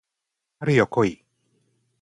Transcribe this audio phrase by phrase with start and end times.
[0.57, 1.23] 春よ来い